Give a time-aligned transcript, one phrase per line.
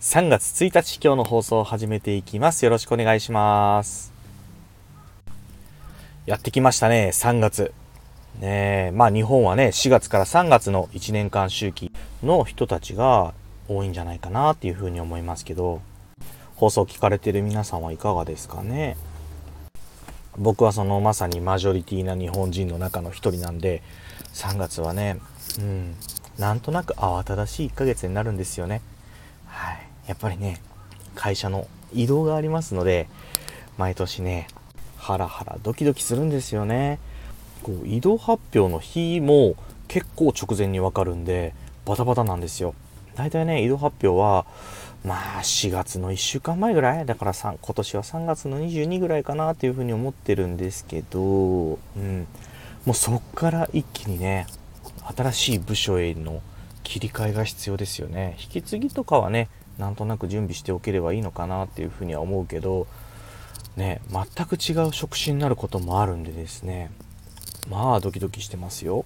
[0.00, 2.66] 3月1日今日の放送を始めていきます。
[2.66, 4.12] よろしくお願いします。
[6.26, 7.72] やってきましたね3月。
[8.38, 11.90] ねまあ日本はね4月から3月の1年間周期
[12.22, 13.32] の人たちが
[13.68, 15.80] 多いんじゃないかなっていうふうに思いますけど
[16.56, 18.98] 放送聞かれてる皆さんはいかがですかね？
[20.36, 23.82] 僕はそのまさにマジョリティな日本人の中の一人なんで
[24.34, 25.18] 3月はね
[25.58, 25.94] うん
[26.38, 28.82] なんとなく慌ただしい1ヶ月になるんですよね。
[30.06, 30.60] やっぱりね、
[31.14, 33.08] 会社の移動がありますので、
[33.78, 34.48] 毎年ね、
[34.96, 36.98] ハラハラドキドキするんですよね。
[37.62, 39.56] こう移動発表の日も
[39.88, 41.54] 結構直前にわかるんで、
[41.84, 42.74] バタバタなんですよ。
[43.14, 44.46] 大体ね、移動発表は、
[45.04, 52.26] まあ4月の1週間前ぐらいだから今年は3月の22ぐらいかなっていうふうに思ってるんですけど、うん。
[52.84, 54.46] もうそっから一気にね、
[55.16, 56.42] 新しい部署への
[56.82, 59.48] 切り替えが必要ですよね引き継ぎとかはね
[59.78, 62.86] なんとなく準備しておければいいのかなっていうふうには思うけど
[63.76, 66.90] ね全く違う職種になることもあるんでですね。
[67.68, 69.04] まあドキドキしてますよ。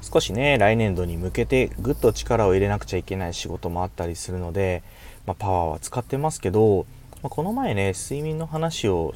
[0.00, 4.82] 少しね来年度に向けてぐっと力を入れなくちゃいけない仕事もあったりするので、
[5.26, 6.86] まあ、パワーは使ってますけど、
[7.22, 9.14] まあ、この前ね睡眠の話を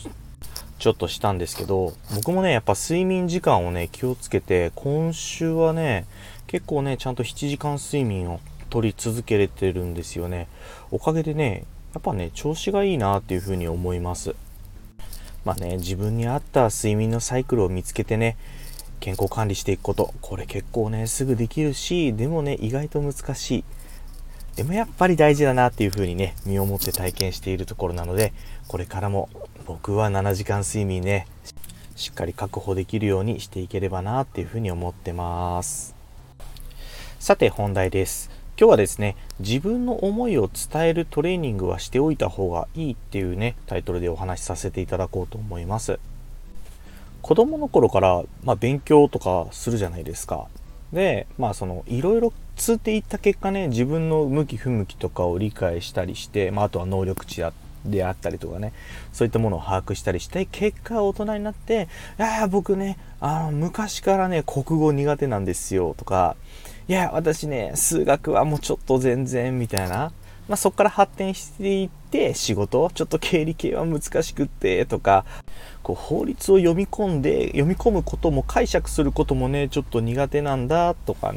[0.78, 6.06] ちょっとしたんですけど、僕もね、やっぱ睡眠時間をね、気をつけて、今週はね、
[6.46, 8.40] 結構ね、ちゃんと7時間睡眠を
[8.76, 10.48] 取り続けれてるんですよね。
[10.90, 14.34] おかげでね、やっぱね、調子がいいなっていうふうに思います。
[15.46, 18.36] まあね、自分に合った睡眠のサイクルを見つけてね、
[19.00, 23.64] 健康管理していくこと、これ結構ね、すぐできるし、でもね、意外と難しい。
[24.56, 28.34] でもやっぱり大事だなっていうふうにね、身をもって体験しているところなので、
[28.68, 29.30] これからも
[29.64, 31.26] 僕は7時間睡眠ね、
[31.94, 35.94] しっかり確保できるようにしていければなっていうふうに思ってます。
[37.18, 38.30] さて本題です。
[38.58, 46.00] 今日はですね、自分の思いを伝えるトレーニングはしておいた方がいいっていうね、タイトルでお話しさせていただこうと思います。
[47.20, 50.46] 子供の頃から、まあ、勉強とかするじゃないですか。
[50.90, 57.52] で、まあその、いろいろつっていった結果ね、自分の向き不向きとかを理解したりして、まああとは能力値だ
[57.84, 58.72] であったりとかね、
[59.12, 61.88] そういったものを把握したりして、結果大人になって、
[62.18, 66.36] いや僕ね、あの、昔からね、国語苦手なんですよ、とか、
[66.88, 70.12] いや、私ね、数学はもうちょっと全然、みたいな。
[70.48, 75.24] まあ、そこから発展していって、仕事、ちょっと経理系は難しくって、とか、
[75.82, 81.34] こう、法律を読み込んで、読み込むことも解釈することもね、ちょっと苦手なんだ、とか、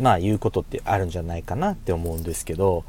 [0.00, 2.84] まあ言うことってあるんじゃないかなって思うんですけど、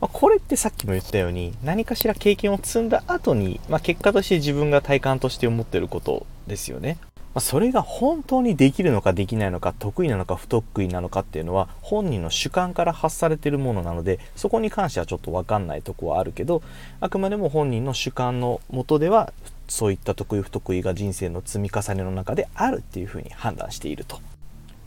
[0.00, 6.98] まあ、これってさっきも言ったように何かしら経験を積んだ後に、まあ、結果として自分が体感として思ってることですよね。
[7.34, 16.62] ま、それが本当にできるのかできないのか得意なのか不得意なのかっていうのは本人の主観から発されてるものなのでそこに関してはちょっと分かんないとこはあるけど
[17.00, 19.32] あくまでも本人の主観のもとでは
[19.68, 24.20] そういった得意不得意が人生の積み重ねの中であるっていうふうに判断していると。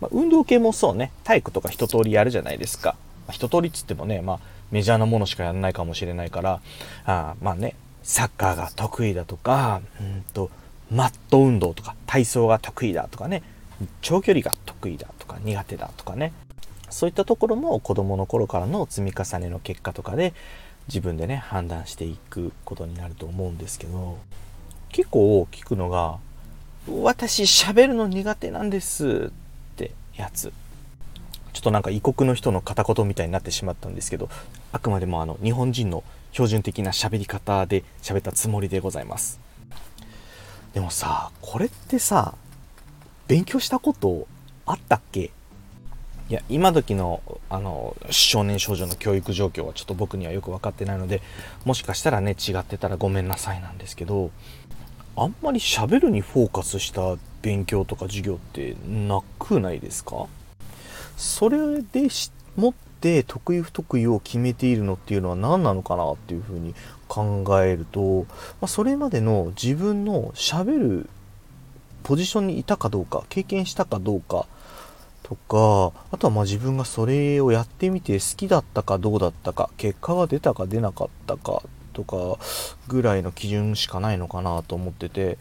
[0.02, 2.96] まあ、運動系もそうね、体育とか一通りやるじゃないですか。
[3.28, 4.40] まあ、一通りっつってもね、まあ、
[4.72, 6.62] メジャーなものしかやらないかもしれないから、
[7.06, 10.52] あまあね、サッカーが得意だとか、うんと、
[10.92, 13.44] マット運動とか、体操が得意だとかね、
[14.02, 16.32] 長距離が得意だとか、苦手だとかね、
[16.90, 20.34] そういったところも子供の頃からの積み重ねの結果とかで、
[20.88, 24.18] 自分でね、判断していくことになると思うんですけど、
[24.90, 26.20] 結構聞くのが、
[26.88, 30.54] 私喋るの苦手なんですってやつ。
[31.56, 34.30] ちょっとなんか異国の人の片言みたいになってしまったんですけど
[34.74, 39.45] あくまでもあの日本人の標準的な喋り方で喋ったつもりでございます。
[40.76, 42.36] でもさこれってさ
[43.28, 44.28] 勉強したこと
[44.66, 45.32] あったっけ？
[46.30, 51.22] いや今時のあの少年少女の教育状況はちょっと僕にはよく分かってないので
[51.64, 54.32] もしかしたらね違ってたらごめんなさいなんですけど
[55.16, 60.28] あんまり喋るにフォーカスした勉強とか授業ってなくないですか？
[61.16, 62.10] それで
[62.58, 66.76] もって得意不得意を決めているのっていうのは何なのかなっていうふうに
[67.08, 68.24] 考えると、
[68.62, 71.10] まあ、それまでの自分のしゃべる
[72.04, 74.46] ポジションにいたかどうか経験したかどうか
[75.24, 81.64] とかあとはまあ自分がそれをやってみて好きだったかどうだったか結果が出たか出なかったか
[81.94, 82.38] とか
[82.88, 85.40] ぐらいの基準しかないのかなと思ってて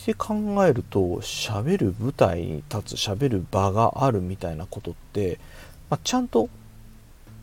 [0.00, 5.38] って考えると喋る舞台に立つ喋る場があるみたいなことって、
[5.90, 6.48] まあ、ちゃんと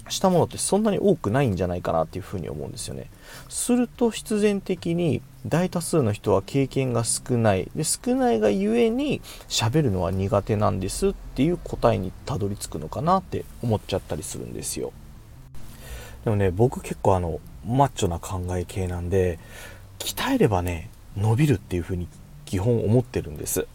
[0.10, 3.10] したものってそんなに多くないんじゃないかなっていうふうに思うんですよね。
[3.50, 14.92] すると必然的に大多数の人は経験が少ないで少ないがゆえに喋るのは苦手なんですっていう答えにたどり着くのかなって思っちゃったりするんですよ。
[16.24, 19.40] でもね僕結構あのマッチョな考え系なんで
[20.00, 22.08] 鍛えればね伸びるっていうふうに
[22.46, 23.68] 基本思ってるんです。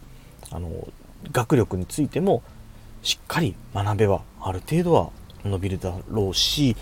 [0.51, 0.87] あの
[1.31, 2.43] 学力についても
[3.01, 5.09] しっかり学べばある程度は
[5.45, 6.75] 伸びるだろうし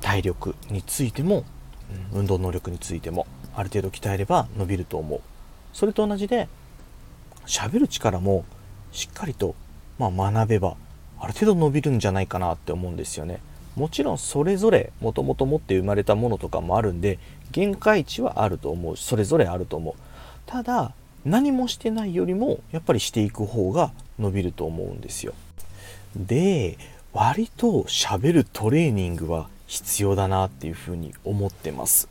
[0.00, 1.44] 体力についても、
[2.12, 5.20] 運動能力についてもある程度鍛えれば伸びると思う。
[5.72, 6.48] それと同じで
[7.46, 8.44] 喋る力も
[8.92, 9.54] しっかりと、
[9.98, 10.76] まあ、学べば
[11.20, 13.40] ある程度伸びるんじゃないかなって思うんですよね。
[13.74, 17.18] もちろんそれぞれもともと持って生まれたものとかもあるんで
[17.52, 18.96] 限界値はあると思う。
[18.96, 19.94] それぞれあると思う。
[20.46, 20.92] ただ
[21.24, 25.34] 何もしてないよりもやっぱりしていく方が伸びると思うんですよ。
[26.16, 26.78] で
[27.20, 32.08] 割と喋るトレーニングは必要だなっていうふうに思ってます。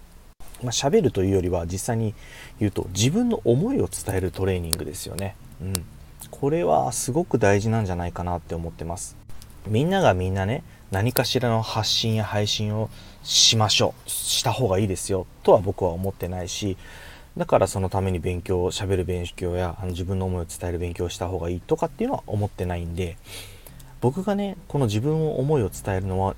[0.62, 2.14] まあ、喋るというよりは実際に
[2.60, 5.38] 言うと自分の思いを伝えるトレーニングですよね。
[5.62, 5.86] うん。
[6.30, 9.16] これはすごく大事なんじゃないかなって思ってます。
[9.66, 10.62] みんながみんなね、
[10.92, 12.90] 何かしらの発信や配信を
[13.24, 14.10] しましょう。
[14.10, 15.26] した方がいいですよ。
[15.44, 16.76] とは僕は思ってないし、
[17.38, 23.16] だからそのために勉強、喋る勉強やあの自分の思いを伝える勉強をした方がいいとかっていうのは思ってないんで、
[24.02, 26.36] 僕がねこの自分の思いを伝えるのは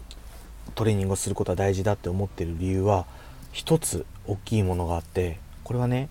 [0.75, 3.05] トレーニングをすることは大事だって思ってる理由は
[3.51, 6.09] 一つ大きいものがあってこれはね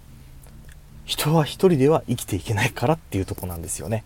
[1.04, 4.04] 人は一人では生きていけないからっていうとこなんですよね。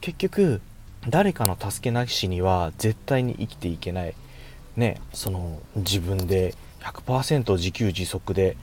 [0.00, 0.60] 結局
[1.08, 4.14] 誰かの助けなしには絶対に生きていけない。
[4.76, 8.56] ねその自分で100%自給自足で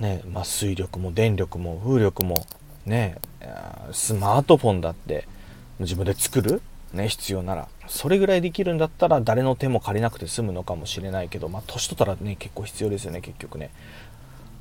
[0.00, 2.46] ねまあ、水力も電力も風力も
[2.84, 3.16] ね
[3.92, 5.26] スマートフォンだって
[5.78, 6.60] 自分で作る
[6.92, 7.68] ね、必要なら。
[7.88, 13.70] それぐらいできるんだったら誰の手も借りなくて済むのかもしれないけど、まあ、年取ったらね、結構必要ですよね、結局ね。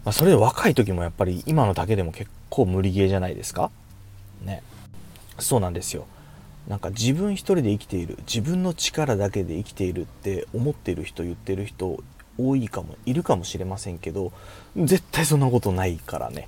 [0.03, 3.71] まあ、それで若い時もやっぱり今のだけでも結構無理ゲーじゃないですか？
[4.43, 4.61] ね。
[5.39, 6.05] そうなんですよ。
[6.67, 12.03] なんか自分一人で生きている、自分の力だけで生きているって思っている人、言ってる人
[12.37, 14.31] 多いかも、いるかもしれませんけど、
[14.75, 16.47] 絶対そんなことないからね。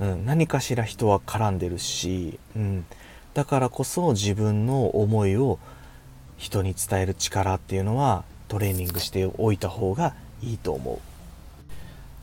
[0.00, 2.84] うん、何かしら人は絡んでるし、うん、
[3.34, 5.58] だからこそ自分の思いを
[6.38, 10.98] 人に伝える力っていうのはトレーニングしておいた方がいいと思う。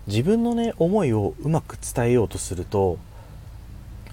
[0.08, 2.98] 自分のね思いをうまく伝えようとすると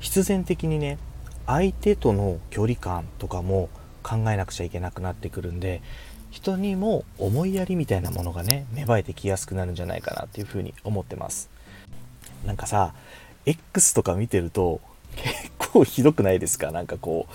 [0.01, 0.99] 必然的にね
[1.47, 3.71] 相手との距離感とかも
[4.03, 5.81] 考えなくちゃいけなくなってくるんで
[6.31, 11.49] 人にも思いやりみたいなものがね芽生えてきやすくなるんじゃないかなっていうふうに思ってます。
[12.45, 12.93] なんかさ
[13.47, 14.81] X とか見てると
[15.17, 16.71] 結構ひどくないですか？
[16.71, 17.27] なんかこ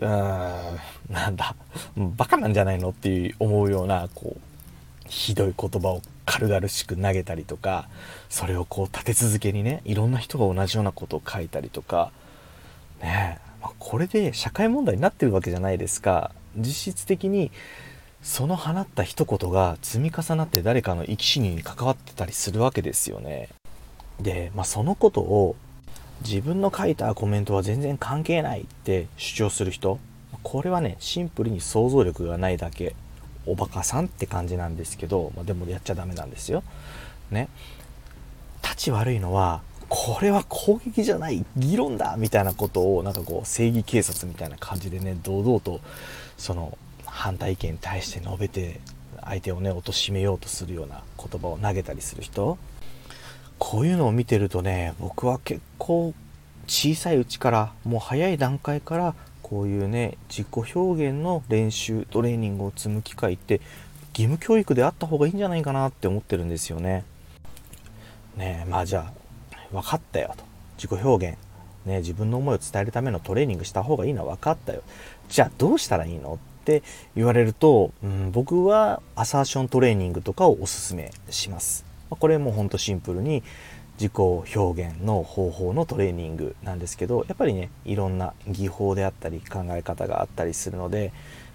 [0.00, 0.72] う、うー
[1.08, 1.54] ん、なんだ、
[1.96, 4.40] バカなんじゃないのっていう思うような、こう、
[5.08, 7.88] ひどい言葉を軽々しく投げたりとか、
[8.28, 12.10] それをこう立て続けにね、いろんな人が同じようなことを書いたりとか、
[13.00, 16.32] ねえ、まあ、これで社会問題になってるわけじゃないですか。
[16.56, 17.50] 実質的に、
[18.22, 23.48] その放った一言が積み重なって誰かの生き死にに関わってたりするわけですよね。
[24.20, 25.54] で、まあ、そのことを
[26.22, 29.98] 自分の書いたコメントは全然関係ないって主張する人。
[30.42, 32.94] これはねシンプルに想像力がないだけ
[33.46, 36.62] おバカさんって感じなんですけど、まあ、でもやっちゃダメなんですよ。
[37.30, 37.48] ね。
[38.62, 45.80] 立ち悪いのはこれは攻撃じゃない議論だみたいなことをなんかこう正義警察みたいな感じでね堂々と
[46.36, 48.80] その反対意見に対して述べて
[49.22, 52.58] 相手をね貶めようとするような言葉を投げたりする人。
[53.58, 56.14] こういうのを見てるとね僕は結構
[56.66, 63.60] 小さいうちからもう早い段階からこういうね自己表現の練習トレーニングを積む機会って
[64.08, 67.04] 義務教育であった方がいいんじゃないかなって思ってるんですよね。
[68.36, 69.12] ねえまあじゃ
[69.54, 70.44] あ分かったよと
[70.76, 71.38] 自己表現
[71.84, 74.82] ね自分の思いを伝えるためのトレーニングした方がいいのは分かったよ
[75.28, 76.82] じゃあどうしたらいいのって
[77.14, 81.84] 言われると、うん、僕はアサーショントレーニングとかをおすすめします。
[82.10, 83.42] これもほんとシンプルに
[83.98, 91.12] 自己表現の方法のトレーニングなんですけどやっぱりねいろんな技法であったり考え方があったりするので、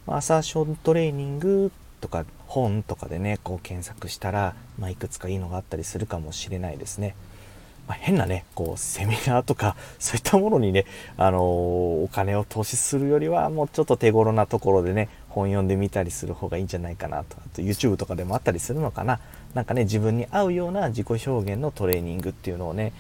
[0.07, 1.71] まあ、アサーショントレーニング
[2.01, 7.15] とか本とかでねこう検索したら、まあ、いくつかいいのがあったりするかもしれないですね。
[7.87, 10.85] まあ、変なねこうセミナーとか そういったものにね、
[11.17, 17.37] あのー、お金を投資するよりはもうちょっと手頃なところでね本読んでみたりする方がいいんじゃないかなと。
[17.37, 19.19] あと YouTube とかでもあったりするのかな。
[19.53, 22.93] なんかね、自分に合うような自己表現のトレーニングっていうのをね、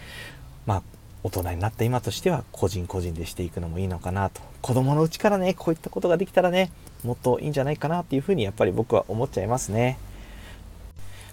[0.65, 0.83] まあ、
[1.23, 4.41] 大人になった今としては個人個人でしていくのもいいのかなと。
[4.61, 6.71] 子供のうちからね、こういったことができたらね、
[7.03, 9.97] もっといいんじゃないかなっていうふうにやっぱり僕は思っちゃいますね。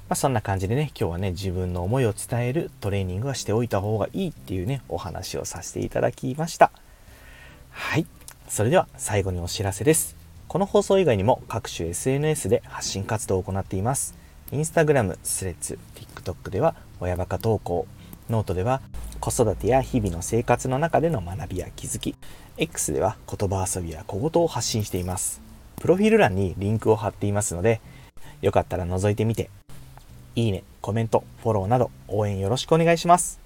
[0.09, 6.71] まあ、そんな感じでね、今日はね、自分の思いを伝えるトレーニングはしておいた方がいいっていうね、お話をさせていただきました。
[7.71, 8.07] はい。
[8.49, 10.17] それでは最後にお知らせです。
[10.49, 14.17] この放送以外にも各種 SNS で発信活動を行っています。
[14.51, 17.87] インスタグラム、スレッズ、TikTok では親バカ投稿、
[18.31, 18.81] ノートでは
[19.21, 22.15] 子育てや日々の生活の中での学びや気づき、
[22.57, 25.43] X では言葉遊びや小言を発信しています。
[25.77, 27.83] プロフィール欄にリンクを貼っていますので、
[28.41, 29.51] よかったら覗いてみて、
[30.35, 33.41] いいね、コメント、フォローなど応援よろしくお願いします。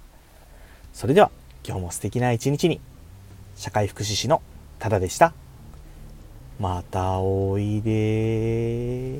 [0.93, 1.31] それでは
[1.67, 2.79] 今日も素敵な一日に、
[3.57, 4.41] 社会福祉士の
[4.79, 5.33] ただでした。
[6.59, 9.19] またおいで